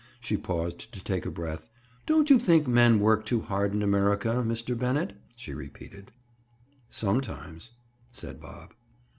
She 0.19 0.35
paused 0.35 0.91
to 0.93 1.03
take 1.03 1.31
breath. 1.31 1.69
"Don't 2.07 2.31
you 2.31 2.39
think 2.39 2.67
men 2.67 2.99
work 2.99 3.23
too 3.23 3.41
hard 3.41 3.71
in 3.71 3.83
America, 3.83 4.29
Mr. 4.43 4.75
Bennett?" 4.75 5.13
she 5.35 5.53
repeated. 5.53 6.11
"Sometimes," 6.89 7.69
said 8.11 8.41
Bob. 8.41 8.73